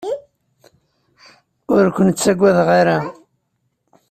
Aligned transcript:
Ur 1.73 1.83
ken-nettaggad 1.95 2.69
ara. 2.79 2.97